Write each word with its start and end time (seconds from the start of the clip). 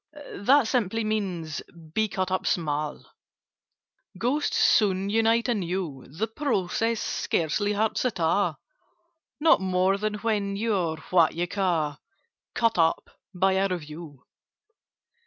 "That 0.35 0.67
simply 0.67 1.03
means 1.03 1.61
'be 1.93 2.07
cut 2.07 2.31
up 2.31 2.47
small': 2.47 3.05
Ghosts 4.17 4.57
soon 4.57 5.11
unite 5.11 5.47
anew. 5.47 6.07
The 6.09 6.25
process 6.27 6.99
scarcely 6.99 7.73
hurts 7.73 8.03
at 8.05 8.19
all— 8.19 8.59
Not 9.39 9.61
more 9.61 9.99
than 9.99 10.15
when 10.15 10.55
you 10.55 10.73
're 10.75 10.97
what 11.11 11.35
you 11.35 11.47
call 11.47 11.99
'Cut 12.55 12.79
up' 12.79 13.11
by 13.31 13.53
a 13.53 13.67
Review. 13.67 14.23